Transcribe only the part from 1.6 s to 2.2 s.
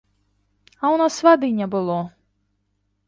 было.